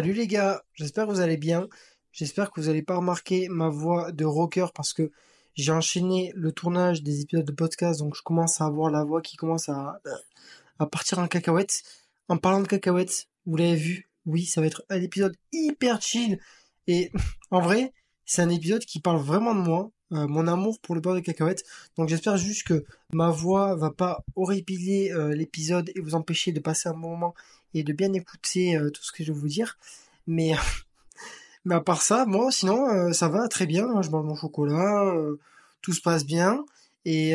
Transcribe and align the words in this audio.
Salut 0.00 0.14
les 0.14 0.26
gars, 0.26 0.64
j'espère 0.72 1.06
que 1.06 1.10
vous 1.10 1.20
allez 1.20 1.36
bien. 1.36 1.68
J'espère 2.10 2.50
que 2.50 2.58
vous 2.58 2.68
n'allez 2.68 2.80
pas 2.80 2.96
remarquer 2.96 3.50
ma 3.50 3.68
voix 3.68 4.12
de 4.12 4.24
rocker 4.24 4.64
parce 4.74 4.94
que 4.94 5.12
j'ai 5.52 5.72
enchaîné 5.72 6.32
le 6.34 6.52
tournage 6.52 7.02
des 7.02 7.20
épisodes 7.20 7.44
de 7.44 7.52
podcast, 7.52 8.00
donc 8.00 8.16
je 8.16 8.22
commence 8.22 8.62
à 8.62 8.64
avoir 8.64 8.90
la 8.90 9.04
voix 9.04 9.20
qui 9.20 9.36
commence 9.36 9.68
à, 9.68 10.00
à 10.78 10.86
partir 10.86 11.18
en 11.18 11.28
cacahuète. 11.28 11.82
En 12.28 12.38
parlant 12.38 12.62
de 12.62 12.66
cacahuètes, 12.66 13.28
vous 13.44 13.56
l'avez 13.56 13.74
vu, 13.74 14.08
oui, 14.24 14.46
ça 14.46 14.62
va 14.62 14.68
être 14.68 14.82
un 14.88 15.02
épisode 15.02 15.36
hyper 15.52 16.00
chill. 16.00 16.40
Et 16.86 17.12
en 17.50 17.60
vrai, 17.60 17.92
c'est 18.24 18.40
un 18.40 18.48
épisode 18.48 18.86
qui 18.86 19.00
parle 19.00 19.20
vraiment 19.20 19.54
de 19.54 19.60
moi, 19.60 19.90
euh, 20.12 20.26
mon 20.26 20.48
amour 20.48 20.80
pour 20.80 20.94
le 20.94 21.00
beurre 21.00 21.14
de 21.14 21.20
cacahuètes. 21.20 21.64
Donc 21.96 22.08
j'espère 22.08 22.36
juste 22.36 22.66
que 22.66 22.84
ma 23.12 23.30
voix 23.30 23.76
va 23.76 23.90
pas 23.90 24.24
horripiler 24.34 25.12
euh, 25.12 25.34
l'épisode 25.34 25.90
et 25.94 26.00
vous 26.00 26.14
empêcher 26.14 26.50
de 26.50 26.60
passer 26.60 26.88
un 26.88 26.94
moment 26.94 27.34
et 27.74 27.84
de 27.84 27.92
bien 27.92 28.12
écouter 28.12 28.76
euh, 28.76 28.90
tout 28.90 29.02
ce 29.04 29.12
que 29.12 29.22
je 29.22 29.32
vais 29.32 29.38
vous 29.38 29.48
dire. 29.48 29.78
Mais, 30.26 30.52
mais 31.64 31.76
à 31.76 31.80
part 31.80 32.02
ça, 32.02 32.26
moi, 32.26 32.50
sinon, 32.50 33.12
ça 33.12 33.28
va 33.28 33.46
très 33.48 33.66
bien. 33.66 33.88
Hein. 33.88 34.02
Je 34.02 34.10
mange 34.10 34.24
mon 34.26 34.36
chocolat, 34.36 35.14
tout 35.82 35.92
se 35.92 36.00
passe 36.00 36.24
bien. 36.24 36.64
Et 37.04 37.34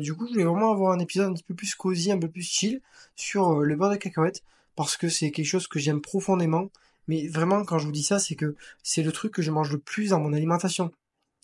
du 0.00 0.14
coup, 0.14 0.26
je 0.26 0.32
voulais 0.32 0.44
vraiment 0.44 0.72
avoir 0.72 0.92
un 0.92 0.98
épisode 0.98 1.30
un 1.30 1.32
petit 1.32 1.44
peu 1.44 1.54
plus 1.54 1.74
cosy, 1.74 2.12
un 2.12 2.18
peu 2.18 2.28
plus 2.28 2.42
chill 2.42 2.80
sur 3.14 3.60
le 3.60 3.76
beurre 3.76 3.90
de 3.90 3.96
cacahuètes 3.96 4.42
parce 4.74 4.96
que 4.96 5.08
c'est 5.08 5.30
quelque 5.30 5.46
chose 5.46 5.66
que 5.66 5.78
j'aime 5.78 6.00
profondément. 6.00 6.70
Mais 7.08 7.28
vraiment, 7.28 7.64
quand 7.64 7.78
je 7.78 7.86
vous 7.86 7.92
dis 7.92 8.02
ça, 8.02 8.18
c'est 8.18 8.34
que 8.34 8.56
c'est 8.82 9.02
le 9.02 9.12
truc 9.12 9.32
que 9.32 9.42
je 9.42 9.50
mange 9.50 9.72
le 9.72 9.78
plus 9.78 10.10
dans 10.10 10.20
mon 10.20 10.32
alimentation. 10.32 10.92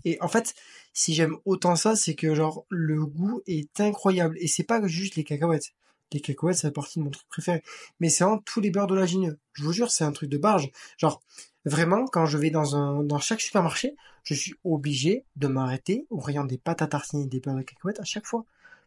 Et 0.05 0.19
en 0.20 0.29
fait, 0.29 0.55
si 0.92 1.15
j'aime 1.15 1.37
autant 1.45 1.77
ça, 1.77 1.96
c'est 1.96 2.15
que 2.15 2.35
genre 2.35 2.65
le 2.68 3.04
goût 3.07 3.43
est 3.46 3.80
incroyable. 3.80 4.37
Et 4.40 4.49
c'est 4.49 4.65
pas 4.65 4.87
juste 4.87 5.16
les 5.16 5.24
cacahuètes. 5.24 5.73
Les 6.13 6.21
cacahuètes, 6.21 6.59
c'est 6.59 6.71
partie 6.71 6.99
de 6.99 7.04
mon 7.04 7.10
truc 7.10 7.27
préféré. 7.29 7.63
Mais 8.01 8.09
c'est 8.09 8.24
en 8.24 8.38
tous 8.38 8.60
les 8.60 8.71
beurres 8.71 8.87
de 8.87 8.95
lagineux. 8.95 9.38
Je 9.54 9.65
vous 9.65 9.73
jure, 9.73 9.90
c'est 9.90 10.04
un 10.04 10.12
truc 10.12 10.29
de 10.29 10.38
barge. 10.38 10.71
Genre, 10.99 11.23
vraiment, 11.65 12.07
quand 12.07 12.27
je 12.27 12.38
vais 12.38 12.51
dans 12.51 12.77
un, 12.77 13.02
dans 13.02 13.18
chaque 13.18 13.40
supermarché, 13.40 13.96
je 14.24 14.35
suis 14.35 14.54
obligé 14.65 15.24
de 15.37 15.46
m'arrêter 15.46 16.07
au 16.10 16.18
rayon 16.18 16.45
des 16.45 16.59
pâtes 16.59 16.82
à 16.82 16.87
tartiner 16.87 17.24
et 17.24 17.27
des 17.27 17.40
beurres 17.40 17.57
de 17.57 17.62
cacahuètes 17.62 18.01
à 18.01 18.05
chaque 18.05 18.27
fois. 18.27 18.45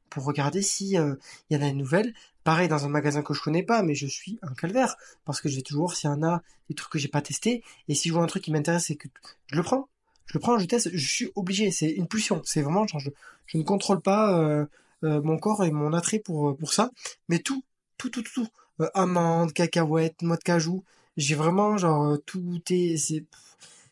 Pour 0.10 0.24
regarder 0.24 0.62
si 0.62 0.98
euh, 0.98 1.16
il 1.50 1.58
y 1.58 1.60
en 1.60 1.66
a 1.66 1.70
une 1.70 1.78
nouvelle. 1.78 2.14
Pareil 2.44 2.68
dans 2.68 2.86
un 2.86 2.90
magasin 2.90 3.24
que 3.24 3.34
je 3.34 3.42
connais 3.42 3.64
pas, 3.64 3.82
mais 3.82 3.96
je 3.96 4.06
suis 4.06 4.38
un 4.44 4.54
calvaire. 4.54 4.96
Parce 5.26 5.42
que 5.42 5.50
je 5.50 5.56
vais 5.56 5.64
toujours 5.64 5.96
s'il 5.96 6.12
y 6.12 6.14
en 6.14 6.22
a 6.22 6.44
des 6.70 6.76
trucs 6.76 6.92
que 6.92 7.00
j'ai 7.00 7.08
pas 7.08 7.24
testé. 7.24 7.64
Et 7.88 7.96
si 7.96 8.10
je 8.10 8.14
vois 8.14 8.22
un 8.22 8.28
truc 8.28 8.44
qui 8.44 8.52
m'intéresse 8.52 8.92
et 8.92 8.98
que 8.98 9.08
je 9.48 9.56
le 9.56 9.64
prends 9.64 9.90
je 10.26 10.34
le 10.34 10.40
prends, 10.40 10.58
je 10.58 10.66
teste, 10.66 10.90
je 10.94 11.08
suis 11.08 11.32
obligé, 11.36 11.72
c'est 11.72 11.90
une 11.90 12.08
pulsion, 12.08 12.42
c'est 12.46 12.62
vraiment 12.62 12.88
genre 12.88 13.00
je, 13.00 13.58
ne 13.58 13.64
contrôle 13.64 14.02
pas 14.02 14.40
euh, 14.40 14.66
euh, 15.04 15.22
mon 15.22 15.38
corps 15.38 15.64
et 15.64 15.72
mon 15.72 15.94
attrait 15.94 16.20
pour 16.20 16.50
euh, 16.50 16.56
pour 16.56 16.74
ça, 16.74 16.92
mais 17.30 17.40
tout, 17.40 17.64
tout, 17.98 18.10
tout, 18.10 18.24
tout, 18.24 18.46
tout. 18.80 18.88
amandes, 18.94 19.54
cacahuètes, 19.54 20.22
noix 20.22 20.38
de 20.38 20.44
cajou, 20.44 20.84
j'ai 21.18 21.36
vraiment 21.36 21.78
genre 21.78 22.18
tout 22.26 22.62
est 22.70 22.98
c'est 22.98 23.26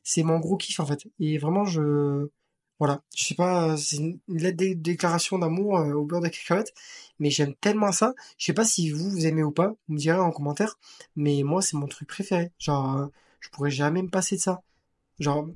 c'est 0.03 0.23
mon 0.23 0.39
gros 0.39 0.57
kiff 0.57 0.79
en 0.79 0.85
fait 0.85 1.07
et 1.19 1.37
vraiment 1.37 1.65
je 1.65 2.29
voilà, 2.79 3.01
je 3.15 3.23
sais 3.25 3.35
pas, 3.35 3.77
c'est 3.77 3.97
une 3.97 4.19
lettre 4.27 4.57
de 4.57 4.73
déclaration 4.73 5.37
d'amour 5.39 5.75
au 5.95 6.05
beurre 6.05 6.21
de 6.21 6.27
cacahuètes, 6.27 6.73
mais 7.19 7.29
j'aime 7.29 7.53
tellement 7.55 7.91
ça. 7.93 8.13
Je 8.37 8.45
sais 8.45 8.53
pas 8.53 8.65
si 8.65 8.89
vous 8.89 9.09
vous 9.11 9.25
aimez 9.25 9.43
ou 9.43 9.51
pas, 9.51 9.69
vous 9.87 9.93
me 9.93 9.99
direz 9.99 10.19
en 10.19 10.31
commentaire, 10.31 10.77
mais 11.15 11.43
moi 11.43 11.61
c'est 11.61 11.77
mon 11.77 11.87
truc 11.87 12.09
préféré. 12.09 12.51
Genre, 12.59 13.09
je 13.39 13.49
pourrais 13.49 13.71
jamais 13.71 14.01
me 14.01 14.09
passer 14.09 14.35
de 14.37 14.41
ça. 14.41 14.61
Genre, 15.19 15.47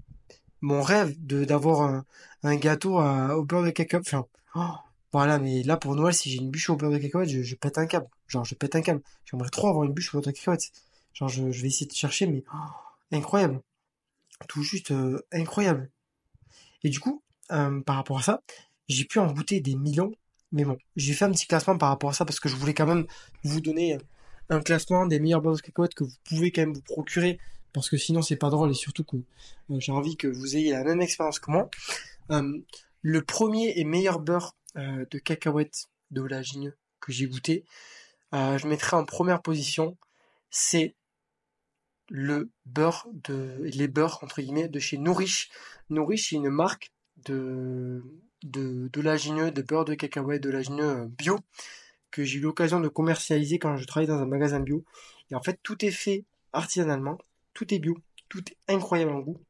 mon 0.62 0.82
rêve 0.82 1.16
de 1.20 1.46
d'avoir 1.46 2.04
un, 2.44 2.56
gâteau 2.56 3.00
au 3.00 3.44
beurre 3.44 3.64
de 3.64 3.70
cacahuète. 3.72 4.16
Oh, 4.56 4.62
voilà, 5.14 5.40
mais 5.40 5.64
là 5.64 5.78
pour 5.78 5.96
Noël, 5.96 6.14
si 6.14 6.30
j'ai 6.30 6.38
une 6.38 6.50
bûche 6.50 6.70
au 6.70 6.76
beurre 6.76 6.92
de 6.92 6.98
cacahuète, 6.98 7.30
je, 7.30 7.56
pète 7.56 7.78
un 7.78 7.86
câble. 7.86 8.08
Genre, 8.28 8.46
je 8.46 8.56
pète 8.56 8.76
un 8.76 8.82
câble. 8.82 9.02
J'aimerais 9.26 9.50
trop 9.50 9.68
avoir 9.68 9.86
une 9.86 9.94
bûche 9.94 10.14
au 10.14 10.18
beurre 10.18 10.28
de 10.28 10.32
cacahuète. 10.32 10.72
Genre, 11.14 11.30
je, 11.30 11.52
je 11.52 11.62
vais 11.62 11.68
essayer 11.68 11.88
de 11.88 11.94
chercher, 11.94 12.28
mais 12.28 12.44
oh, 12.54 12.58
incroyable. 13.12 13.62
Tout 14.48 14.62
juste 14.62 14.92
euh, 14.92 15.20
incroyable. 15.32 15.90
Et 16.84 16.90
du 16.90 17.00
coup, 17.00 17.24
euh, 17.52 17.82
par 17.82 17.96
rapport 17.96 18.20
à 18.20 18.22
ça, 18.22 18.42
j'ai 18.88 19.06
pu 19.06 19.20
en 19.20 19.32
goûter 19.32 19.60
des 19.60 19.76
millions. 19.76 20.12
Mais 20.52 20.64
bon, 20.64 20.78
j'ai 20.96 21.14
fait 21.14 21.26
un 21.26 21.32
petit 21.32 21.48
classement 21.48 21.78
par 21.78 21.90
rapport 21.90 22.10
à 22.10 22.14
ça 22.14 22.26
parce 22.26 22.40
que 22.40 22.50
je 22.50 22.56
voulais 22.56 22.74
quand 22.74 22.86
même 22.86 23.06
vous 23.44 23.62
donner 23.62 23.98
un 24.50 24.62
classement 24.62 25.06
des 25.06 25.20
meilleurs 25.20 25.42
beurres 25.42 25.56
de 25.56 25.62
cacahuète 25.62 25.94
que 25.94 26.04
vous 26.04 26.16
pouvez 26.24 26.52
quand 26.52 26.62
même 26.62 26.74
vous 26.74 26.82
procurer 26.82 27.40
parce 27.78 27.92
que 27.92 27.98
sinon 27.98 28.24
c'est 28.24 28.38
pas 28.38 28.50
drôle 28.50 28.72
et 28.72 28.74
surtout 28.74 29.04
que 29.04 29.18
euh, 29.18 29.80
j'ai 29.80 29.92
envie 29.92 30.18
que 30.18 30.28
vous 30.28 30.58
ayez 30.58 30.72
la 30.72 30.84
même 30.84 31.00
expérience 31.00 31.38
que 31.38 31.52
moi. 31.52 31.70
Euh, 32.32 32.58
le 33.04 33.22
premier 33.22 33.74
et 33.78 33.84
meilleur 33.84 34.20
beurre 34.20 34.56
euh, 34.78 35.06
de 35.12 35.20
cacahuètes 35.20 35.86
de 36.10 36.22
olagineux 36.22 36.76
que 37.00 37.12
j'ai 37.12 37.28
goûté, 37.28 37.66
je 38.34 38.68
mettrai 38.68 38.98
en 38.98 39.06
première 39.06 39.44
position, 39.44 39.96
c'est 40.50 40.96
le 42.10 42.50
beurre 42.66 43.08
de 43.14 43.62
les 43.62 43.88
beurres 43.88 44.18
entre 44.24 44.42
guillemets 44.42 44.70
de 44.70 44.80
chez 44.80 44.98
Nourish. 44.98 45.52
Nourish 45.92 46.30
c'est 46.30 46.36
une 46.38 46.50
marque 46.50 46.92
de 47.28 48.04
de 48.42 48.90
d'olagineux, 48.92 49.52
de 49.52 49.62
beurre 49.62 49.86
de 49.86 49.94
cacahuètes 49.94 50.42
d'olagineux 50.42 51.06
bio 51.06 51.38
que 52.10 52.24
j'ai 52.24 52.40
eu 52.40 52.42
l'occasion 52.42 52.80
de 52.80 52.88
commercialiser 52.88 53.60
quand 53.60 53.78
je 53.78 53.86
travaillais 53.86 54.12
dans 54.12 54.20
un 54.20 54.26
magasin 54.26 54.62
bio. 54.62 54.84
Et 55.30 55.36
en 55.36 55.44
fait, 55.44 55.60
tout 55.62 55.86
est 55.86 55.92
fait 55.92 56.26
artisanalement 56.54 57.20
tout 57.58 57.74
est 57.74 57.80
bio, 57.80 57.98
tout 58.30 58.44
est 58.52 58.72
incroyable 58.72 59.12
en 59.12 59.20
goût. 59.20 59.42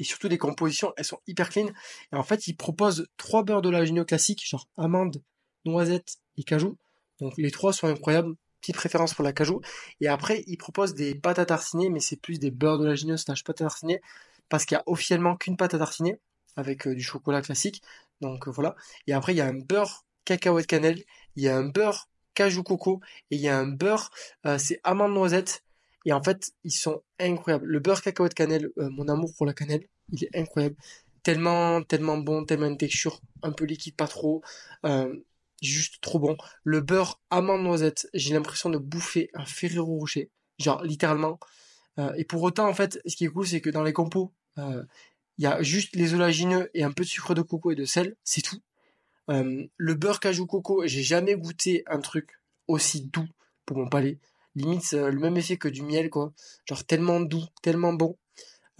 Et 0.00 0.04
surtout 0.04 0.26
les 0.26 0.38
compositions, 0.38 0.92
elles 0.96 1.04
sont 1.04 1.20
hyper 1.28 1.50
clean. 1.50 1.68
Et 2.12 2.16
en 2.16 2.24
fait, 2.24 2.48
ils 2.48 2.56
proposent 2.56 3.06
trois 3.16 3.44
beurres 3.44 3.62
de 3.62 3.70
d'oléagineux 3.70 4.04
classiques, 4.04 4.44
genre 4.44 4.68
amande, 4.76 5.22
noisette 5.64 6.16
et 6.36 6.42
cajou. 6.42 6.76
Donc 7.20 7.34
les 7.38 7.52
trois 7.52 7.72
sont 7.72 7.86
incroyables. 7.86 8.34
Petite 8.60 8.74
préférence 8.74 9.14
pour 9.14 9.22
la 9.22 9.32
cajou. 9.32 9.60
Et 10.00 10.08
après, 10.08 10.42
ils 10.48 10.56
proposent 10.56 10.94
des 10.94 11.14
pâtes 11.14 11.38
à 11.38 11.46
tartiner, 11.46 11.90
mais 11.90 12.00
c'est 12.00 12.16
plus 12.16 12.40
des 12.40 12.50
beurres 12.50 12.78
de 12.78 12.84
d'oléagineux 12.84 13.16
slash 13.16 13.44
pâtes 13.44 13.60
à 13.60 13.66
tartiner, 13.66 14.00
parce 14.48 14.64
qu'il 14.64 14.74
y 14.74 14.78
a 14.78 14.82
officiellement 14.86 15.36
qu'une 15.36 15.56
pâte 15.56 15.74
à 15.74 15.78
tartiner, 15.78 16.18
avec 16.56 16.88
euh, 16.88 16.94
du 16.94 17.02
chocolat 17.02 17.42
classique. 17.42 17.82
Donc 18.20 18.48
euh, 18.48 18.50
voilà. 18.50 18.74
Et 19.06 19.12
après, 19.12 19.32
il 19.32 19.36
y 19.36 19.40
a 19.40 19.46
un 19.46 19.58
beurre 19.58 20.04
cacahuète 20.24 20.66
cannelle, 20.66 21.04
il 21.36 21.44
y 21.44 21.48
a 21.48 21.56
un 21.56 21.68
beurre 21.68 22.08
cajou 22.34 22.64
coco, 22.64 23.00
et 23.30 23.36
il 23.36 23.40
y 23.40 23.48
a 23.48 23.58
un 23.58 23.68
beurre, 23.68 24.10
euh, 24.46 24.58
c'est 24.58 24.80
amande 24.82 25.12
noisette, 25.12 25.62
et 26.04 26.12
en 26.12 26.22
fait, 26.22 26.52
ils 26.64 26.72
sont 26.72 27.02
incroyables. 27.18 27.66
Le 27.66 27.80
beurre 27.80 28.02
cacahuète 28.02 28.34
cannelle, 28.34 28.70
euh, 28.78 28.90
mon 28.90 29.08
amour 29.08 29.32
pour 29.36 29.46
la 29.46 29.52
cannelle, 29.52 29.86
il 30.10 30.24
est 30.24 30.36
incroyable. 30.36 30.76
Tellement, 31.22 31.82
tellement 31.82 32.18
bon, 32.18 32.44
tellement 32.44 32.66
une 32.66 32.78
texture 32.78 33.20
un 33.42 33.52
peu 33.52 33.64
liquide, 33.64 33.94
pas 33.94 34.08
trop. 34.08 34.42
Euh, 34.84 35.14
juste 35.60 36.00
trop 36.00 36.18
bon. 36.18 36.36
Le 36.64 36.80
beurre 36.80 37.20
amande 37.30 37.62
noisette, 37.62 38.08
j'ai 38.14 38.34
l'impression 38.34 38.70
de 38.70 38.78
bouffer 38.78 39.30
un 39.34 39.44
Ferrero 39.44 39.98
Rocher. 39.98 40.30
Genre, 40.58 40.82
littéralement. 40.82 41.38
Euh, 41.98 42.12
et 42.16 42.24
pour 42.24 42.42
autant, 42.42 42.68
en 42.68 42.74
fait, 42.74 43.00
ce 43.06 43.14
qui 43.14 43.24
est 43.24 43.28
cool, 43.28 43.46
c'est 43.46 43.60
que 43.60 43.70
dans 43.70 43.84
les 43.84 43.92
compos, 43.92 44.32
il 44.58 45.44
y 45.44 45.46
a 45.46 45.62
juste 45.62 45.96
les 45.96 46.12
olagineux 46.12 46.70
et 46.74 46.82
un 46.82 46.92
peu 46.92 47.04
de 47.04 47.08
sucre 47.08 47.34
de 47.34 47.42
coco 47.42 47.70
et 47.70 47.74
de 47.74 47.84
sel, 47.84 48.16
c'est 48.22 48.42
tout. 48.42 48.60
le 49.28 49.94
beurre 49.94 50.20
cajou 50.20 50.46
coco, 50.46 50.86
j'ai 50.86 51.02
jamais 51.02 51.36
goûté 51.36 51.84
un 51.86 52.00
truc 52.00 52.38
aussi 52.68 53.02
doux 53.06 53.28
pour 53.64 53.78
mon 53.78 53.88
palais 53.88 54.18
limite 54.54 54.92
le 54.92 55.18
même 55.18 55.36
effet 55.36 55.56
que 55.56 55.68
du 55.68 55.82
miel 55.82 56.10
quoi. 56.10 56.32
Genre 56.66 56.84
tellement 56.84 57.20
doux 57.20 57.44
tellement 57.62 57.92
bon. 57.92 58.16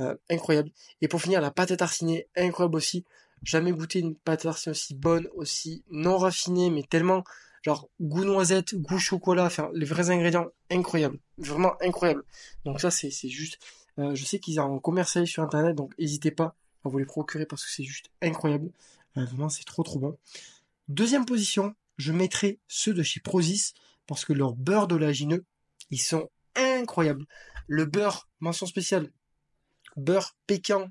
Euh, 0.00 0.16
incroyable. 0.30 0.70
Et 1.02 1.08
pour 1.08 1.20
finir 1.20 1.40
la 1.40 1.50
pâte 1.50 1.70
à 1.70 1.76
tartiner 1.76 2.26
incroyable 2.34 2.76
aussi. 2.76 3.04
Jamais 3.42 3.72
goûté 3.72 3.98
une 3.98 4.14
pâte 4.14 4.46
à 4.46 4.54
aussi 4.70 4.94
bonne 4.94 5.28
aussi 5.34 5.84
non 5.90 6.16
raffinée 6.16 6.70
mais 6.70 6.82
tellement 6.82 7.24
genre 7.62 7.88
goût 8.00 8.24
noisette 8.24 8.74
goût 8.74 8.98
chocolat 8.98 9.44
enfin 9.44 9.70
les 9.74 9.84
vrais 9.84 10.10
ingrédients 10.10 10.48
incroyables 10.70 11.18
vraiment 11.36 11.74
incroyable. 11.82 12.24
Donc 12.64 12.80
ça 12.80 12.90
c'est 12.90 13.10
c'est 13.10 13.28
juste 13.28 13.58
euh, 13.98 14.14
je 14.14 14.24
sais 14.24 14.38
qu'ils 14.38 14.60
en 14.60 14.78
commercialisent 14.78 15.30
sur 15.30 15.42
internet 15.42 15.76
donc 15.76 15.92
n'hésitez 15.98 16.30
pas 16.30 16.54
à 16.84 16.88
vous 16.88 16.98
les 16.98 17.04
procurer 17.04 17.44
parce 17.44 17.64
que 17.64 17.70
c'est 17.70 17.84
juste 17.84 18.10
incroyable. 18.22 18.70
Euh, 19.18 19.24
vraiment 19.26 19.50
c'est 19.50 19.64
trop 19.64 19.82
trop 19.82 19.98
bon. 19.98 20.16
Deuxième 20.88 21.26
position 21.26 21.74
je 21.98 22.12
mettrai 22.12 22.60
ceux 22.66 22.94
de 22.94 23.02
chez 23.02 23.20
Prozis 23.20 23.74
parce 24.06 24.24
que 24.24 24.32
leur 24.32 24.54
beurre 24.54 24.88
d'oléagineux 24.88 25.44
ils 25.92 25.98
sont 25.98 26.28
incroyables. 26.56 27.26
Le 27.68 27.84
beurre, 27.84 28.28
mention 28.40 28.66
spéciale, 28.66 29.12
beurre 29.96 30.36
pécan, 30.48 30.88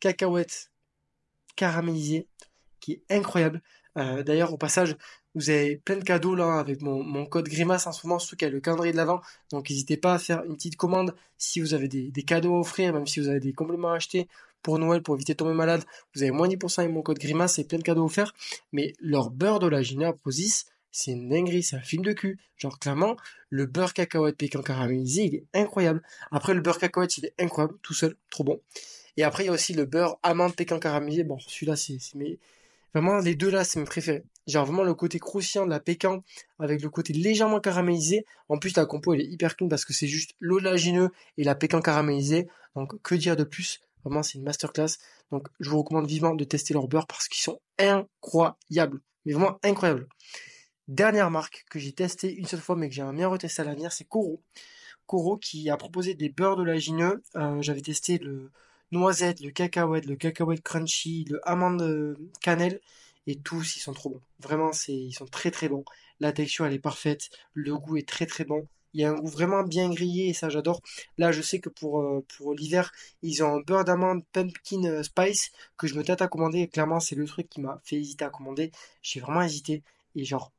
cacahuète, 0.00 0.70
caramélisé, 1.56 2.26
qui 2.80 2.92
est 2.92 3.02
incroyable. 3.10 3.60
Euh, 3.96 4.22
d'ailleurs, 4.22 4.52
au 4.52 4.56
passage, 4.56 4.96
vous 5.34 5.50
avez 5.50 5.76
plein 5.76 5.96
de 5.96 6.04
cadeaux 6.04 6.34
là 6.34 6.58
avec 6.58 6.80
mon, 6.80 7.26
code 7.26 7.48
Grimace 7.48 7.86
en 7.86 7.92
ce 7.92 8.06
moment, 8.06 8.18
surtout 8.18 8.36
qu'il 8.36 8.48
y 8.48 8.50
le 8.50 8.60
calendrier 8.60 8.92
de 8.92 8.96
l'avant. 8.96 9.20
Donc 9.50 9.68
n'hésitez 9.68 9.96
pas 9.96 10.14
à 10.14 10.18
faire 10.18 10.44
une 10.44 10.54
petite 10.54 10.76
commande 10.76 11.14
si 11.38 11.60
vous 11.60 11.74
avez 11.74 11.88
des, 11.88 12.22
cadeaux 12.22 12.54
à 12.54 12.60
offrir, 12.60 12.92
même 12.92 13.06
si 13.06 13.20
vous 13.20 13.28
avez 13.28 13.40
des 13.40 13.52
compléments 13.52 13.92
à 13.92 13.96
acheter 13.96 14.28
pour 14.62 14.78
Noël 14.78 15.02
pour 15.02 15.14
éviter 15.16 15.34
de 15.34 15.38
tomber 15.38 15.54
malade. 15.54 15.84
Vous 16.14 16.22
avez 16.22 16.30
moins 16.30 16.48
10% 16.48 16.80
avec 16.80 16.92
mon 16.92 17.02
code 17.02 17.18
Grimace 17.18 17.58
et 17.58 17.64
plein 17.64 17.78
de 17.78 17.82
cadeaux 17.82 18.04
offerts. 18.04 18.32
Mais 18.72 18.92
leur 19.00 19.30
beurre 19.30 19.58
de 19.58 19.66
la 19.66 19.82
Gina 19.82 20.12
Prosis, 20.12 20.66
c'est 20.94 21.10
une 21.10 21.28
dinguerie, 21.28 21.64
c'est 21.64 21.74
un 21.74 21.80
film 21.80 22.04
de 22.04 22.12
cul. 22.12 22.38
Genre, 22.56 22.78
clairement, 22.78 23.16
le 23.50 23.66
beurre 23.66 23.94
cacahuète 23.94 24.36
pécan 24.36 24.62
caramélisé, 24.62 25.24
il 25.24 25.34
est 25.34 25.44
incroyable. 25.52 26.00
Après, 26.30 26.54
le 26.54 26.60
beurre 26.60 26.78
cacahuète, 26.78 27.18
il 27.18 27.26
est 27.26 27.34
incroyable, 27.40 27.74
tout 27.82 27.94
seul, 27.94 28.16
trop 28.30 28.44
bon. 28.44 28.60
Et 29.16 29.24
après, 29.24 29.42
il 29.42 29.46
y 29.46 29.50
a 29.50 29.52
aussi 29.52 29.74
le 29.74 29.86
beurre 29.86 30.18
amande 30.22 30.54
pécan 30.54 30.78
caramélisé. 30.78 31.24
Bon, 31.24 31.36
celui-là, 31.40 31.74
c'est, 31.74 31.98
mais 32.14 32.38
vraiment, 32.94 33.18
les 33.18 33.34
deux 33.34 33.50
là, 33.50 33.64
c'est 33.64 33.80
mes 33.80 33.86
préférés. 33.86 34.22
Genre 34.46 34.66
vraiment 34.66 34.84
le 34.84 34.94
côté 34.94 35.18
croustillant 35.18 35.64
de 35.64 35.70
la 35.70 35.80
pécan 35.80 36.22
avec 36.58 36.80
le 36.80 36.90
côté 36.90 37.12
légèrement 37.12 37.58
caramélisé. 37.58 38.24
En 38.48 38.58
plus, 38.58 38.76
la 38.76 38.86
compo, 38.86 39.14
elle 39.14 39.22
est 39.22 39.26
hyper 39.26 39.56
clean 39.56 39.68
parce 39.68 39.84
que 39.84 39.92
c'est 39.92 40.06
juste 40.06 40.34
l'oléagineux 40.38 41.10
et 41.38 41.44
la 41.44 41.56
pécan 41.56 41.80
caramélisée. 41.80 42.46
Donc, 42.76 43.00
que 43.02 43.16
dire 43.16 43.36
de 43.36 43.44
plus? 43.44 43.80
Vraiment, 44.04 44.22
c'est 44.22 44.38
une 44.38 44.44
masterclass. 44.44 44.98
Donc, 45.32 45.48
je 45.58 45.70
vous 45.70 45.78
recommande 45.78 46.06
vivement 46.06 46.34
de 46.34 46.44
tester 46.44 46.72
leur 46.72 46.86
beurre 46.86 47.06
parce 47.08 47.26
qu'ils 47.26 47.42
sont 47.42 47.58
incroyables. 47.78 49.00
Mais 49.24 49.32
vraiment 49.32 49.58
incroyables. 49.64 50.06
Dernière 50.88 51.30
marque 51.30 51.64
que 51.70 51.78
j'ai 51.78 51.92
testé 51.92 52.34
une 52.34 52.46
seule 52.46 52.60
fois 52.60 52.76
mais 52.76 52.88
que 52.88 52.94
j'aimerais 52.94 53.14
bien 53.14 53.28
retester 53.28 53.62
à 53.62 53.64
l'avenir, 53.64 53.90
c'est 53.90 54.04
Coro. 54.04 54.42
Coro 55.06 55.38
qui 55.38 55.70
a 55.70 55.76
proposé 55.78 56.14
des 56.14 56.28
beurres 56.28 56.56
d'oléagineux. 56.56 57.22
Euh, 57.36 57.62
J'avais 57.62 57.80
testé 57.80 58.18
le 58.18 58.50
noisette, 58.92 59.40
le 59.40 59.50
cacahuète, 59.50 60.04
le 60.06 60.16
cacahuète 60.16 60.62
crunchy, 60.62 61.24
le 61.30 61.40
amande 61.48 61.80
euh, 61.82 62.16
cannelle 62.42 62.80
et 63.26 63.36
tous 63.36 63.76
ils 63.76 63.80
sont 63.80 63.94
trop 63.94 64.10
bons. 64.10 64.20
Vraiment, 64.40 64.72
ils 64.88 65.12
sont 65.12 65.24
très 65.26 65.50
très 65.50 65.70
bons. 65.70 65.84
La 66.20 66.32
texture 66.32 66.66
elle 66.66 66.74
est 66.74 66.78
parfaite, 66.78 67.30
le 67.54 67.76
goût 67.78 67.96
est 67.96 68.06
très 68.08 68.26
très 68.26 68.44
bon. 68.44 68.68
Il 68.92 69.00
y 69.00 69.04
a 69.04 69.10
un 69.10 69.14
goût 69.14 69.26
vraiment 69.26 69.62
bien 69.62 69.88
grillé 69.90 70.28
et 70.28 70.34
ça 70.34 70.50
j'adore. 70.50 70.82
Là, 71.16 71.32
je 71.32 71.40
sais 71.40 71.60
que 71.60 71.70
pour 71.70 72.00
euh, 72.02 72.24
pour 72.36 72.52
l'hiver, 72.54 72.92
ils 73.22 73.42
ont 73.42 73.56
un 73.56 73.60
beurre 73.60 73.84
d'amande 73.84 74.22
pumpkin 74.32 74.84
euh, 74.84 75.02
spice 75.02 75.50
que 75.78 75.86
je 75.86 75.94
me 75.94 76.04
tâte 76.04 76.20
à 76.20 76.28
commander 76.28 76.68
clairement, 76.68 77.00
c'est 77.00 77.16
le 77.16 77.24
truc 77.24 77.48
qui 77.48 77.62
m'a 77.62 77.80
fait 77.84 77.96
hésiter 77.96 78.24
à 78.26 78.30
commander. 78.30 78.70
J'ai 79.02 79.20
vraiment 79.20 79.42
hésité 79.42 79.82
et 80.14 80.24
genre 80.24 80.52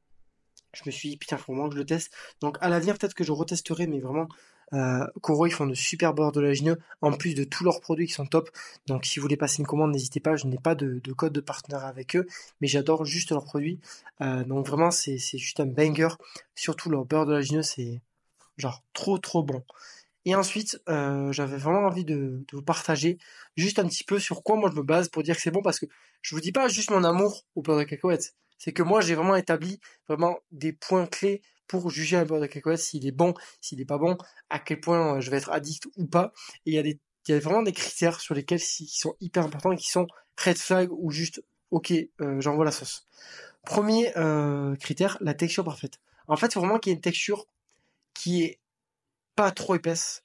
je 0.76 0.84
me 0.86 0.92
suis 0.92 1.10
dit 1.10 1.18
putain, 1.18 1.38
faut 1.38 1.54
vraiment 1.54 1.70
que 1.70 1.76
je 1.76 1.80
le 1.80 1.86
teste. 1.86 2.14
Donc 2.42 2.58
à 2.62 2.70
l'avenir, 2.70 2.98
peut-être 2.98 3.14
que 3.14 3.24
je 3.24 3.32
retesterai 3.32 3.88
mais 3.88 4.00
vraiment 4.00 4.28
euh, 4.74 5.06
Coro, 5.22 5.46
ils 5.46 5.52
font 5.52 5.68
de 5.68 5.74
super 5.74 6.14
beurre 6.14 6.32
d'oléagineux, 6.32 6.80
en 7.02 7.12
plus 7.12 7.36
de 7.36 7.44
tous 7.44 7.64
leurs 7.64 7.82
produits 7.82 8.08
qui 8.08 8.14
sont 8.14 8.26
top. 8.26 8.50
Donc 8.88 9.06
si 9.06 9.20
vous 9.20 9.24
voulez 9.24 9.38
passer 9.38 9.60
une 9.60 9.68
commande, 9.68 9.92
n'hésitez 9.92 10.20
pas, 10.20 10.36
je 10.36 10.48
n'ai 10.48 10.58
pas 10.58 10.76
de, 10.76 11.00
code 11.14 11.34
de 11.34 11.42
partenaire 11.42 11.86
avec 11.86 12.16
eux, 12.16 12.26
mais 12.62 12.68
j'adore 12.68 13.06
juste 13.06 13.32
leurs 13.32 13.46
produits. 13.46 13.80
Euh, 14.22 14.44
donc 14.44 14.68
vraiment, 14.68 14.92
c'est 14.92 15.18
juste 15.18 15.60
un 15.60 15.66
banger. 15.66 16.10
Surtout 16.56 16.90
leur 16.90 17.06
beurre 17.06 17.26
d'oléagineux, 17.26 17.64
c'est 17.64 18.02
genre 18.58 18.84
trop 18.94 19.18
trop 19.18 19.44
bon. 19.44 19.64
Et 20.26 20.34
ensuite, 20.36 20.82
euh, 20.90 21.32
j'avais 21.32 21.58
vraiment 21.58 21.86
envie 21.86 22.06
de, 22.06 22.44
de, 22.48 22.56
vous 22.56 22.64
partager 22.64 23.20
juste 23.58 23.78
un 23.78 23.88
petit 23.88 24.04
peu 24.04 24.18
sur 24.20 24.42
quoi 24.44 24.56
moi 24.56 24.72
je 24.72 24.76
me 24.76 24.82
base 24.84 25.08
pour 25.10 25.22
dire 25.22 25.36
que 25.36 25.42
c'est 25.42 25.52
bon, 25.52 25.62
parce 25.62 25.80
que 25.80 25.86
je 26.22 26.34
vous 26.36 26.42
dis 26.42 26.52
pas 26.52 26.68
juste 26.68 26.90
mon 26.90 27.04
amour 27.04 27.46
au 27.56 27.62
beurre 27.62 27.78
de 27.78 27.84
cacahuètes. 27.84 28.34
C'est 28.58 28.74
que 28.74 28.84
moi 28.84 29.02
j'ai 29.02 29.16
vraiment 29.16 29.36
établi 29.36 29.80
vraiment 30.08 30.38
des 30.52 30.74
points 30.74 31.08
clés 31.08 31.42
pour 31.68 31.90
juger 31.90 32.18
un 32.18 32.26
beurre 32.26 32.42
de 32.42 32.76
s'il 32.76 33.08
est 33.08 33.12
bon, 33.12 33.34
s'il 33.60 33.80
n'est 33.80 33.86
pas 33.86 33.98
bon, 33.98 34.18
à 34.50 34.60
quel 34.60 34.80
point 34.80 35.18
euh, 35.18 35.22
je 35.22 35.32
vais 35.32 35.38
être 35.38 35.50
addict 35.50 35.88
ou 35.98 36.06
pas. 36.06 36.32
Et 36.66 36.72
il 36.72 36.74
y 36.76 36.78
a 36.78 36.84
des, 36.84 37.00
il 37.28 37.36
vraiment 37.40 37.64
des 37.64 37.72
critères 37.72 38.20
sur 38.20 38.36
lesquels 38.36 38.60
qui 38.60 38.88
sont 38.88 39.16
hyper 39.20 39.46
importants 39.46 39.72
et 39.72 39.78
qui 39.78 39.90
sont 39.90 40.08
red 40.38 40.58
flag 40.58 40.90
ou 40.92 41.12
juste 41.12 41.42
ok, 41.72 41.94
euh, 42.22 42.40
j'envoie 42.40 42.66
la 42.66 42.72
sauce. 42.72 43.08
Premier 43.66 44.16
euh, 44.18 44.76
critère, 44.76 45.18
la 45.22 45.34
texture 45.34 45.64
parfaite. 45.64 46.00
En 46.28 46.38
fait, 46.38 46.48
il 46.48 46.54
faut 46.54 46.60
vraiment 46.62 46.80
qu'il 46.80 46.92
y 46.92 46.94
ait 46.94 46.96
une 46.96 47.02
texture 47.02 47.46
qui 48.14 48.44
est 48.44 48.60
pas 49.36 49.52
trop 49.52 49.76
épaisse, 49.76 50.24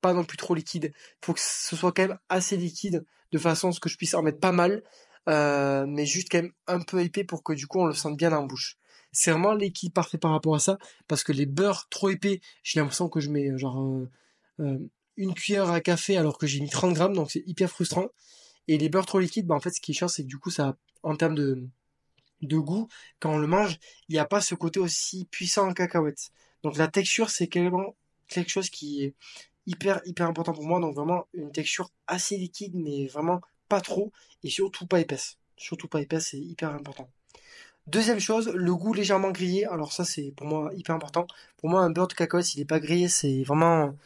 pas 0.00 0.12
non 0.12 0.24
plus 0.24 0.36
trop 0.36 0.54
liquide. 0.54 0.92
Il 0.94 1.24
faut 1.24 1.32
que 1.32 1.40
ce 1.40 1.76
soit 1.76 1.92
quand 1.92 2.08
même 2.08 2.18
assez 2.28 2.56
liquide 2.56 3.04
de 3.30 3.38
façon 3.38 3.68
à 3.68 3.72
ce 3.72 3.80
que 3.80 3.88
je 3.88 3.96
puisse 3.96 4.14
en 4.14 4.22
mettre 4.22 4.40
pas 4.40 4.52
mal, 4.52 4.82
euh, 5.28 5.86
mais 5.86 6.06
juste 6.06 6.28
quand 6.30 6.42
même 6.42 6.52
un 6.66 6.80
peu 6.80 7.00
épais 7.00 7.24
pour 7.24 7.42
que 7.42 7.52
du 7.52 7.66
coup 7.66 7.80
on 7.80 7.86
le 7.86 7.94
sente 7.94 8.16
bien 8.16 8.30
la 8.30 8.40
bouche. 8.40 8.76
C'est 9.12 9.30
vraiment 9.30 9.52
l'équipe 9.54 9.92
parfait 9.92 10.18
par 10.18 10.32
rapport 10.32 10.54
à 10.54 10.58
ça, 10.58 10.78
parce 11.08 11.22
que 11.24 11.32
les 11.32 11.46
beurres 11.46 11.88
trop 11.90 12.08
épais, 12.10 12.40
j'ai 12.62 12.80
l'impression 12.80 13.08
que 13.08 13.20
je 13.20 13.30
mets 13.30 13.50
euh, 13.50 13.58
genre 13.58 13.80
euh, 14.60 14.78
une 15.16 15.34
cuillère 15.34 15.70
à 15.70 15.80
café 15.80 16.16
alors 16.16 16.38
que 16.38 16.46
j'ai 16.46 16.60
mis 16.60 16.70
30 16.70 16.94
grammes, 16.94 17.14
donc 17.14 17.30
c'est 17.30 17.44
hyper 17.46 17.70
frustrant. 17.70 18.08
Et 18.68 18.78
les 18.78 18.88
beurres 18.88 19.06
trop 19.06 19.18
liquides, 19.20 19.46
bah 19.46 19.54
en 19.54 19.60
fait 19.60 19.70
ce 19.70 19.80
qui 19.80 19.92
est 19.92 19.94
chiant, 19.94 20.08
c'est 20.08 20.22
que 20.22 20.28
du 20.28 20.38
coup 20.38 20.50
ça, 20.50 20.76
en 21.02 21.16
termes 21.16 21.34
de, 21.34 21.62
de 22.42 22.58
goût, 22.58 22.88
quand 23.20 23.32
on 23.34 23.38
le 23.38 23.46
mange, 23.46 23.78
il 24.08 24.14
n'y 24.14 24.18
a 24.18 24.24
pas 24.24 24.40
ce 24.40 24.54
côté 24.54 24.80
aussi 24.80 25.26
puissant 25.26 25.68
en 25.68 25.74
cacahuète. 25.74 26.30
Donc 26.62 26.76
la 26.76 26.88
texture, 26.88 27.30
c'est 27.30 27.48
quelque 27.48 28.48
chose 28.48 28.70
qui 28.70 29.04
est 29.04 29.14
hyper 29.66 30.00
hyper 30.04 30.26
important 30.26 30.52
pour 30.52 30.64
moi, 30.64 30.80
donc 30.80 30.94
vraiment 30.94 31.26
une 31.34 31.52
texture 31.52 31.90
assez 32.06 32.36
liquide, 32.36 32.74
mais 32.74 33.06
vraiment 33.06 33.40
pas 33.72 33.80
trop, 33.80 34.12
et 34.44 34.50
surtout 34.50 34.86
pas 34.86 35.00
épaisse. 35.00 35.38
Surtout 35.56 35.88
pas 35.88 36.02
épaisse, 36.02 36.26
c'est 36.30 36.38
hyper 36.52 36.70
important. 36.74 37.08
Deuxième 37.86 38.20
chose, 38.20 38.48
le 38.54 38.74
goût 38.74 38.92
légèrement 38.92 39.30
grillé. 39.30 39.64
Alors 39.64 39.92
ça, 39.92 40.04
c'est 40.04 40.30
pour 40.36 40.46
moi 40.46 40.70
hyper 40.74 40.94
important. 40.94 41.26
Pour 41.56 41.70
moi, 41.70 41.80
un 41.80 41.90
beurre 41.90 42.08
de 42.08 42.12
cacahuète, 42.12 42.44
s'il 42.44 42.60
n'est 42.60 42.66
pas 42.74 42.80
grillé, 42.80 43.08
c'est 43.08 43.42
vraiment... 43.44 43.96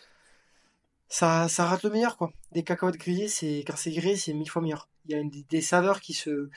Ça, 1.08 1.48
ça 1.48 1.66
rate 1.66 1.82
le 1.82 1.90
meilleur, 1.90 2.16
quoi. 2.16 2.32
Des 2.52 2.62
cacahuètes 2.62 2.96
grillées, 2.96 3.28
c'est 3.28 3.64
quand 3.66 3.76
c'est 3.76 3.90
grillé, 3.90 4.16
c'est 4.16 4.34
mille 4.34 4.48
fois 4.48 4.62
meilleur. 4.62 4.88
Il 5.06 5.16
y 5.16 5.18
a 5.18 5.22
des 5.48 5.60
saveurs 5.60 6.00
qui 6.00 6.14
se 6.14 6.48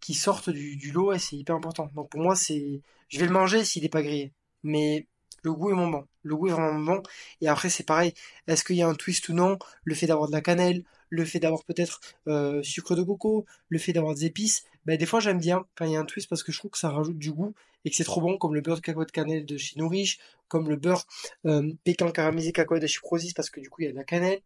qui 0.00 0.14
sortent 0.14 0.50
du, 0.50 0.76
du 0.76 0.90
lot 0.90 1.12
et 1.12 1.20
c'est 1.20 1.36
hyper 1.36 1.54
important. 1.54 1.88
Donc 1.94 2.10
pour 2.10 2.20
moi, 2.20 2.34
c'est... 2.34 2.80
Je 3.08 3.18
vais 3.20 3.26
le 3.26 3.32
manger 3.32 3.64
s'il 3.64 3.82
n'est 3.84 3.88
pas 3.88 4.02
grillé. 4.02 4.32
Mais 4.64 5.06
le 5.42 5.52
goût 5.52 5.70
est 5.70 5.74
mon 5.74 5.88
bon. 5.88 6.04
Le 6.22 6.34
goût 6.36 6.48
est 6.48 6.52
vraiment 6.52 6.80
bon. 6.80 7.02
Et 7.40 7.48
après, 7.48 7.70
c'est 7.70 7.86
pareil. 7.86 8.12
Est-ce 8.48 8.64
qu'il 8.64 8.76
y 8.76 8.82
a 8.82 8.88
un 8.88 8.94
twist 8.94 9.28
ou 9.28 9.34
non? 9.34 9.58
Le 9.84 9.94
fait 9.94 10.06
d'avoir 10.08 10.28
de 10.28 10.32
la 10.32 10.40
cannelle, 10.40 10.82
le 11.10 11.24
fait 11.24 11.40
d'avoir 11.40 11.64
peut-être 11.64 12.00
euh, 12.28 12.62
sucre 12.62 12.94
de 12.94 13.02
coco, 13.02 13.44
le 13.68 13.78
fait 13.78 13.92
d'avoir 13.92 14.14
des 14.14 14.24
épices, 14.24 14.64
ben, 14.86 14.96
des 14.96 15.06
fois 15.06 15.20
j'aime 15.20 15.38
bien 15.38 15.66
quand 15.76 15.84
il 15.84 15.92
y 15.92 15.96
a 15.96 16.00
un 16.00 16.06
twist 16.06 16.28
parce 16.28 16.42
que 16.42 16.52
je 16.52 16.58
trouve 16.58 16.70
que 16.70 16.78
ça 16.78 16.88
rajoute 16.88 17.18
du 17.18 17.32
goût 17.32 17.54
et 17.84 17.90
que 17.90 17.96
c'est 17.96 18.04
trop 18.04 18.20
bon, 18.20 18.38
comme 18.38 18.54
le 18.54 18.60
beurre 18.60 18.76
de 18.76 18.80
cacahuète 18.80 19.12
cannelle 19.12 19.44
de 19.44 19.56
chez 19.56 19.78
Nourish, 19.78 20.18
comme 20.48 20.68
le 20.68 20.76
beurre 20.76 21.06
euh, 21.46 21.72
pécan 21.84 22.10
caramélisé 22.10 22.52
cacahuète 22.52 22.82
de 22.82 22.86
chez 22.86 23.00
Prozis 23.00 23.34
parce 23.34 23.50
que 23.50 23.60
du 23.60 23.68
coup 23.68 23.82
il 23.82 23.86
y 23.86 23.88
a 23.88 23.92
de 23.92 23.96
la 23.96 24.04
cannelle. 24.04 24.40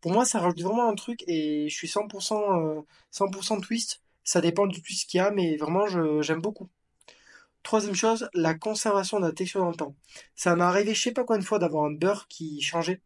Pour 0.00 0.12
moi 0.12 0.24
ça 0.24 0.40
rajoute 0.40 0.62
vraiment 0.62 0.88
un 0.88 0.94
truc 0.94 1.22
et 1.28 1.68
je 1.68 1.74
suis 1.74 1.88
100%, 1.88 2.84
100% 3.12 3.56
euh, 3.56 3.60
twist. 3.60 4.00
Ça 4.24 4.40
dépend 4.40 4.66
du 4.66 4.80
twist 4.80 5.08
qu'il 5.08 5.18
y 5.18 5.20
a, 5.20 5.30
mais 5.30 5.56
vraiment 5.56 5.86
j'aime 6.22 6.40
beaucoup. 6.40 6.68
Troisième 7.62 7.94
chose, 7.94 8.28
la 8.34 8.54
conservation 8.54 9.18
de 9.20 9.26
la 9.26 9.32
texture 9.32 9.60
dans 9.60 9.70
le 9.70 9.76
temps. 9.76 9.94
Ça 10.34 10.56
m'est 10.56 10.64
arrivé 10.64 10.94
je 10.94 11.00
sais 11.00 11.12
pas 11.12 11.24
combien 11.24 11.40
de 11.40 11.44
fois 11.44 11.58
d'avoir 11.58 11.84
un 11.84 11.92
beurre 11.92 12.26
qui 12.28 12.60
changeait 12.60 13.00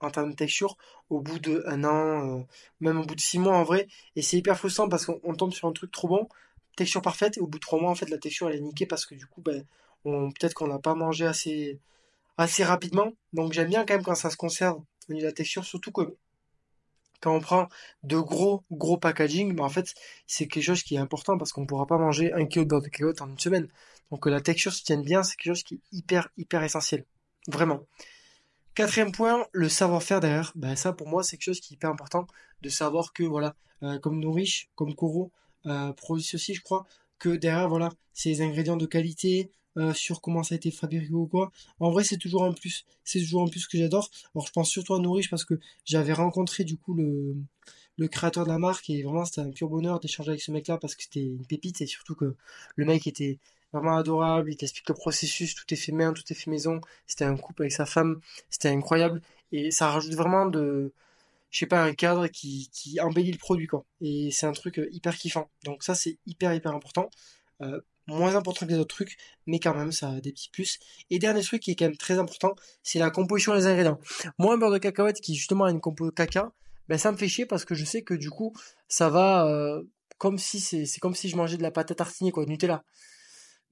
en 0.00 0.10
termes 0.10 0.30
de 0.30 0.36
texture 0.36 0.76
au 1.10 1.20
bout 1.20 1.38
d'un 1.38 1.84
an, 1.84 2.38
euh, 2.38 2.42
même 2.80 3.00
au 3.00 3.04
bout 3.04 3.14
de 3.14 3.20
six 3.20 3.38
mois 3.38 3.56
en 3.56 3.64
vrai. 3.64 3.88
Et 4.16 4.22
c'est 4.22 4.36
hyper 4.36 4.58
frustrant 4.58 4.88
parce 4.88 5.06
qu'on 5.06 5.34
tombe 5.34 5.52
sur 5.52 5.68
un 5.68 5.72
truc 5.72 5.90
trop 5.90 6.08
bon, 6.08 6.28
texture 6.76 7.02
parfaite, 7.02 7.38
et 7.38 7.40
au 7.40 7.46
bout 7.46 7.58
de 7.58 7.62
trois 7.62 7.80
mois, 7.80 7.90
en 7.90 7.94
fait, 7.94 8.08
la 8.08 8.18
texture 8.18 8.48
elle 8.48 8.56
est 8.56 8.60
niquée 8.60 8.86
parce 8.86 9.06
que 9.06 9.14
du 9.14 9.26
coup, 9.26 9.42
ben, 9.42 9.64
peut-être 10.04 10.54
qu'on 10.54 10.68
n'a 10.68 10.78
pas 10.78 10.94
mangé 10.94 11.26
assez, 11.26 11.80
assez 12.36 12.64
rapidement. 12.64 13.12
Donc 13.32 13.52
j'aime 13.52 13.68
bien 13.68 13.84
quand 13.84 13.94
même 13.94 14.04
quand 14.04 14.14
ça 14.14 14.30
se 14.30 14.36
conserve 14.36 14.80
au 15.08 15.12
niveau 15.12 15.26
la 15.26 15.32
texture, 15.32 15.64
surtout 15.64 15.92
que 15.92 16.16
quand 17.20 17.34
on 17.34 17.40
prend 17.40 17.68
de 18.04 18.16
gros 18.18 18.62
gros 18.70 18.96
packaging, 18.96 19.54
ben 19.54 19.64
en 19.64 19.68
fait 19.68 19.94
c'est 20.26 20.46
quelque 20.46 20.62
chose 20.62 20.82
qui 20.82 20.94
est 20.94 20.98
important 20.98 21.36
parce 21.36 21.52
qu'on 21.52 21.62
ne 21.62 21.66
pourra 21.66 21.86
pas 21.86 21.98
manger 21.98 22.32
un 22.32 22.46
kilo 22.46 22.64
de 22.64 22.68
beurre 22.70 22.82
de 22.82 22.88
cacahuète 22.88 23.22
en 23.22 23.28
une 23.28 23.38
semaine. 23.38 23.68
Donc 24.10 24.22
que 24.22 24.28
la 24.28 24.40
texture 24.40 24.72
se 24.72 24.84
tienne 24.84 25.02
bien, 25.02 25.22
c'est 25.22 25.36
quelque 25.36 25.54
chose 25.54 25.64
qui 25.64 25.74
est 25.74 25.80
hyper 25.92 26.28
hyper 26.36 26.62
essentiel. 26.62 27.04
Vraiment. 27.48 27.80
Quatrième 28.78 29.10
point, 29.10 29.44
le 29.50 29.68
savoir-faire 29.68 30.20
derrière. 30.20 30.52
Ben, 30.54 30.76
ça, 30.76 30.92
pour 30.92 31.08
moi, 31.08 31.24
c'est 31.24 31.36
quelque 31.36 31.46
chose 31.46 31.58
qui 31.58 31.74
est 31.74 31.74
hyper 31.74 31.90
important 31.90 32.28
de 32.62 32.68
savoir 32.68 33.12
que, 33.12 33.24
voilà, 33.24 33.56
euh, 33.82 33.98
comme 33.98 34.20
Nourish, 34.20 34.70
comme 34.76 34.94
Koro, 34.94 35.32
euh, 35.66 35.92
produisent 35.94 36.36
aussi, 36.36 36.54
je 36.54 36.62
crois, 36.62 36.86
que 37.18 37.30
derrière, 37.30 37.68
voilà, 37.68 37.88
c'est 38.14 38.28
des 38.28 38.40
ingrédients 38.40 38.76
de 38.76 38.86
qualité, 38.86 39.50
euh, 39.78 39.92
sur 39.94 40.20
comment 40.20 40.44
ça 40.44 40.54
a 40.54 40.58
été 40.58 40.70
fabriqué 40.70 41.10
ou 41.10 41.26
quoi. 41.26 41.50
En 41.80 41.90
vrai, 41.90 42.04
c'est 42.04 42.18
toujours 42.18 42.44
un 42.44 42.52
plus. 42.52 42.84
C'est 43.02 43.18
toujours 43.18 43.42
un 43.42 43.48
plus 43.48 43.66
que 43.66 43.76
j'adore. 43.76 44.10
Alors, 44.32 44.46
je 44.46 44.52
pense 44.52 44.70
surtout 44.70 44.94
à 44.94 45.00
Nourish 45.00 45.28
parce 45.28 45.44
que 45.44 45.58
j'avais 45.84 46.12
rencontré, 46.12 46.62
du 46.62 46.76
coup, 46.76 46.94
le, 46.94 47.34
le 47.96 48.06
créateur 48.06 48.44
de 48.44 48.48
la 48.48 48.58
marque 48.58 48.88
et 48.90 49.02
vraiment, 49.02 49.24
c'était 49.24 49.40
un 49.40 49.50
pur 49.50 49.68
bonheur 49.68 49.98
d'échanger 49.98 50.28
avec 50.30 50.40
ce 50.40 50.52
mec-là 50.52 50.78
parce 50.78 50.94
que 50.94 51.02
c'était 51.02 51.24
une 51.24 51.44
pépite 51.44 51.80
et 51.80 51.86
surtout 51.86 52.14
que 52.14 52.36
le 52.76 52.84
mec 52.84 53.08
était 53.08 53.40
vraiment 53.72 53.96
adorable, 53.96 54.50
il 54.52 54.56
t'explique 54.56 54.88
le 54.88 54.94
processus, 54.94 55.54
tout 55.54 55.64
est 55.72 55.76
fait 55.76 55.92
main, 55.92 56.12
tout 56.12 56.22
est 56.30 56.34
fait 56.34 56.50
maison, 56.50 56.80
c'était 57.06 57.24
un 57.24 57.36
couple 57.36 57.62
avec 57.62 57.72
sa 57.72 57.86
femme, 57.86 58.20
c'était 58.50 58.68
incroyable, 58.68 59.22
et 59.52 59.70
ça 59.70 59.90
rajoute 59.90 60.14
vraiment 60.14 60.46
de, 60.46 60.92
je 61.50 61.58
sais 61.58 61.66
pas, 61.66 61.82
un 61.82 61.94
cadre 61.94 62.26
qui, 62.28 62.70
embellit 63.00 63.32
le 63.32 63.38
produit, 63.38 63.66
quoi. 63.66 63.84
Et 64.00 64.30
c'est 64.30 64.46
un 64.46 64.52
truc 64.52 64.78
euh, 64.78 64.88
hyper 64.92 65.16
kiffant. 65.16 65.48
Donc 65.64 65.82
ça, 65.82 65.94
c'est 65.94 66.18
hyper, 66.26 66.54
hyper 66.54 66.74
important. 66.74 67.10
Euh, 67.62 67.80
moins 68.06 68.36
important 68.36 68.66
que 68.66 68.72
les 68.72 68.78
autres 68.78 68.94
trucs, 68.94 69.16
mais 69.46 69.60
quand 69.60 69.74
même, 69.74 69.92
ça 69.92 70.10
a 70.10 70.20
des 70.20 70.32
petits 70.32 70.50
plus. 70.50 70.78
Et 71.10 71.18
dernier 71.18 71.42
truc 71.42 71.62
qui 71.62 71.72
est 71.72 71.76
quand 71.76 71.86
même 71.86 71.96
très 71.96 72.18
important, 72.18 72.54
c'est 72.82 72.98
la 72.98 73.10
composition 73.10 73.54
des 73.54 73.66
ingrédients. 73.66 74.00
Moi, 74.38 74.54
un 74.54 74.58
beurre 74.58 74.72
de 74.72 74.78
cacahuète 74.78 75.20
qui 75.20 75.34
justement 75.34 75.64
a 75.64 75.70
une 75.70 75.80
compo 75.80 76.10
caca, 76.10 76.52
ben 76.88 76.98
ça 76.98 77.12
me 77.12 77.16
fait 77.16 77.28
chier 77.28 77.44
parce 77.44 77.64
que 77.64 77.74
je 77.74 77.84
sais 77.84 78.02
que 78.02 78.14
du 78.14 78.30
coup, 78.30 78.54
ça 78.88 79.10
va 79.10 79.46
euh, 79.46 79.82
comme 80.16 80.38
si 80.38 80.58
c'est, 80.60 80.86
comme 81.00 81.14
si 81.14 81.28
je 81.28 81.36
mangeais 81.36 81.58
de 81.58 81.62
la 81.62 81.70
pâte 81.70 81.90
à 81.90 81.94
tartiner, 81.94 82.32
quoi, 82.32 82.46
Nutella. 82.46 82.82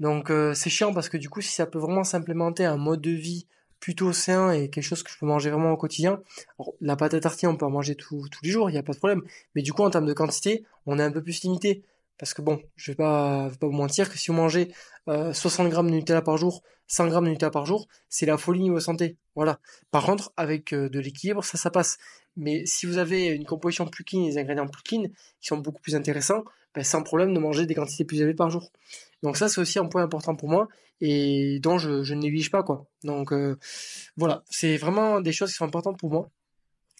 Donc 0.00 0.31
euh, 0.31 0.55
c'est 0.55 0.71
chiant 0.71 0.93
parce 0.93 1.09
que 1.09 1.17
du 1.17 1.29
coup, 1.29 1.41
si 1.41 1.53
ça 1.53 1.67
peut 1.67 1.79
vraiment 1.79 2.05
s'implémenter 2.05 2.65
un 2.65 2.76
mode 2.76 3.00
de 3.00 3.11
vie 3.11 3.47
plutôt 3.81 4.12
sain 4.12 4.53
et 4.53 4.71
quelque 4.71 4.85
chose 4.85 5.03
que 5.03 5.11
je 5.11 5.19
peux 5.19 5.26
manger 5.26 5.50
vraiment 5.50 5.73
au 5.73 5.76
quotidien, 5.76 6.21
la 6.81 6.97
pâte 6.97 7.15
à 7.15 7.21
tartiner, 7.21 7.53
on 7.53 7.57
peut 7.57 7.67
en 7.67 7.71
manger 7.71 7.95
tous 7.95 8.29
les 8.43 8.50
jours, 8.50 8.71
il 8.71 8.73
n'y 8.73 8.79
a 8.79 8.83
pas 8.83 8.93
de 8.93 8.99
problème. 8.99 9.23
Mais 9.55 9.62
du 9.62 9.73
coup, 9.73 9.83
en 9.83 9.91
termes 9.91 10.07
de 10.07 10.12
quantité, 10.12 10.65
on 10.87 10.99
est 10.99 11.03
un 11.03 11.12
peu 11.12 11.23
plus 11.23 11.43
limité. 11.43 11.83
Parce 12.19 12.33
que 12.33 12.41
bon, 12.41 12.62
je 12.76 12.91
vais 12.91 12.95
pas, 12.95 13.50
pas 13.61 13.67
vous 13.67 13.73
mentir 13.73 14.11
que 14.11 14.17
si 14.17 14.29
vous 14.29 14.37
mangez 14.37 14.73
euh, 15.09 15.33
60 15.33 15.69
grammes 15.69 15.91
de 15.91 15.97
Nutella 15.97 16.23
par 16.23 16.38
jour, 16.38 16.62
100 16.87 17.09
grammes 17.09 17.25
de 17.25 17.31
Nutella 17.31 17.50
par 17.50 17.67
jour, 17.67 17.88
c'est 18.09 18.26
la 18.26 18.38
folie 18.38 18.62
niveau 18.62 18.81
santé. 18.81 19.17
Voilà. 19.35 19.61
Par 19.91 20.07
contre, 20.07 20.33
avec 20.37 20.73
euh, 20.73 20.88
de 20.88 20.99
l'équilibre, 20.99 21.45
ça, 21.45 21.59
ça 21.59 21.71
passe. 21.71 21.99
Mais 22.37 22.65
si 22.65 22.87
vous 22.87 22.99
avez 22.99 23.26
une 23.26 23.45
composition 23.45 23.87
plus 23.87 24.05
clean, 24.05 24.25
des 24.25 24.38
ingrédients 24.38 24.67
plus 24.67 24.83
clean, 24.83 25.03
qui 25.41 25.49
sont 25.49 25.59
beaucoup 25.59 25.81
plus 25.81 25.95
intéressants, 25.95 26.45
ben, 26.75 26.85
sans 26.85 27.03
problème 27.03 27.35
de 27.35 27.38
manger 27.38 27.67
des 27.67 27.75
quantités 27.75 28.05
plus 28.05 28.21
élevées 28.21 28.35
par 28.35 28.50
jour. 28.50 28.71
Donc 29.23 29.37
ça, 29.37 29.49
c'est 29.49 29.61
aussi 29.61 29.78
un 29.78 29.87
point 29.87 30.02
important 30.02 30.37
pour 30.37 30.49
moi 30.49 30.68
et 31.00 31.58
dont 31.61 31.78
je, 31.78 32.12
ne 32.14 32.20
néglige 32.20 32.50
pas, 32.50 32.62
quoi. 32.62 32.87
Donc 33.04 33.32
euh, 33.32 33.58
voilà, 34.16 34.44
c'est 34.50 34.76
vraiment 34.76 35.20
des 35.20 35.32
choses 35.32 35.50
qui 35.50 35.56
sont 35.56 35.64
importantes 35.64 35.99
pour 35.99 36.11
moi. 36.11 36.30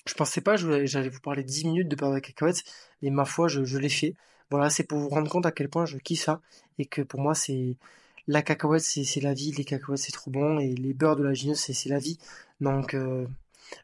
Je 0.07 0.15
pensais 0.15 0.41
pas, 0.41 0.57
j'allais 0.57 1.09
vous 1.09 1.21
parler 1.21 1.43
10 1.45 1.67
minutes 1.67 1.89
de 1.89 1.97
de 1.97 2.19
cacahuètes, 2.21 2.63
mais 3.03 3.11
ma 3.11 3.25
foi, 3.25 3.49
je, 3.49 3.65
je 3.65 3.79
l'ai 3.79 3.89
fait. 3.89 4.15
Voilà, 4.51 4.71
c'est 4.71 4.85
pour 4.85 4.99
vous 4.99 5.09
rendre 5.09 5.31
compte 5.31 5.47
à 5.47 5.53
quel 5.53 5.69
point 5.69 5.87
je 5.87 5.99
kiffe 5.99 6.23
ça 6.25 6.41
et 6.79 6.87
que 6.87 7.03
pour 7.03 7.21
moi, 7.21 7.35
c'est 7.35 7.77
la 8.29 8.43
cacahuète, 8.43 8.83
c'est 8.83 9.21
la 9.21 9.35
vie, 9.35 9.53
les 9.53 9.65
cacahuètes, 9.65 10.01
c'est 10.01 10.13
trop 10.13 10.31
bon 10.31 10.59
et 10.59 10.75
les 10.75 10.95
beurres 10.95 11.17
de 11.17 11.25
la 11.25 11.35
gineuse, 11.35 11.59
c'est 11.59 11.89
la 11.89 11.99
vie. 11.99 12.19
Donc, 12.61 12.95
euh, 12.95 13.27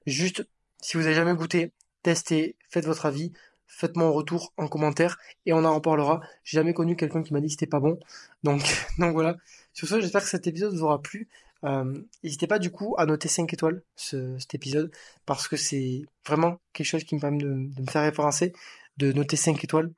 juste, 0.07 0.47
si 0.81 0.97
vous 0.97 1.07
avez 1.07 1.15
jamais 1.15 1.35
goûté, 1.35 1.73
testez, 2.03 2.57
faites 2.69 2.87
votre 2.87 3.07
avis, 3.07 3.33
faites-moi 3.73 4.07
un 4.07 4.11
retour 4.11 4.53
en 4.57 4.69
commentaire 4.69 5.19
et 5.47 5.53
on 5.53 5.65
en 5.65 5.75
reparlera. 5.75 6.21
J'ai 6.45 6.57
jamais 6.59 6.75
connu 6.75 6.97
quelqu'un 6.97 7.23
qui 7.23 7.33
m'a 7.33 7.41
dit 7.41 7.47
que 7.47 7.53
c'était 7.53 7.67
pas 7.67 7.81
bon. 7.81 7.99
Donc, 8.43 8.63
donc 8.99 9.13
voilà. 9.13 9.37
Sur 9.73 9.89
ce, 9.89 10.01
j'espère 10.01 10.23
que 10.23 10.29
cet 10.29 10.47
épisode 10.47 10.75
vous 10.75 10.83
aura 10.83 11.01
plu. 11.01 11.29
Euh, 11.65 12.03
n'hésitez 12.23 12.47
pas 12.47 12.59
du 12.59 12.71
coup 12.71 12.95
à 12.99 13.07
noter 13.07 13.29
5 13.29 13.53
étoiles 13.53 13.83
ce, 13.95 14.37
cet 14.39 14.55
épisode 14.55 14.91
parce 15.27 15.47
que 15.47 15.57
c'est 15.57 16.03
vraiment 16.27 16.59
quelque 16.73 16.87
chose 16.87 17.05
qui 17.05 17.15
me 17.15 17.21
permet 17.21 17.39
de, 17.39 17.47
de 17.47 17.81
me 17.83 17.87
faire 17.87 18.03
référencer, 18.03 18.53
de 18.97 19.13
noter 19.13 19.37
5 19.37 19.63
étoiles. 19.63 19.93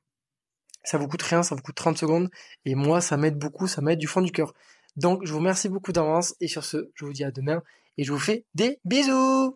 Ça 0.83 0.99
vous 0.99 1.07
coûte 1.07 1.23
rien, 1.23 1.41
ça 1.41 1.55
vous 1.55 1.63
coûte 1.63 1.75
30 1.75 1.97
secondes 1.97 2.29
et 2.65 2.75
moi 2.75 3.01
ça 3.01 3.17
m'aide 3.17 3.37
beaucoup, 3.37 3.67
ça 3.67 3.81
m'aide 3.81 3.99
du 3.99 4.07
fond 4.07 4.21
du 4.21 4.31
cœur. 4.31 4.53
Donc 4.95 5.25
je 5.25 5.31
vous 5.31 5.39
remercie 5.39 5.67
beaucoup 5.67 5.91
d'avance 5.91 6.35
et 6.39 6.47
sur 6.47 6.63
ce, 6.63 6.91
je 6.93 7.05
vous 7.05 7.13
dis 7.13 7.23
à 7.23 7.31
demain 7.31 7.63
et 7.97 8.03
je 8.03 8.13
vous 8.13 8.19
fais 8.19 8.45
des 8.53 8.79
bisous 8.85 9.53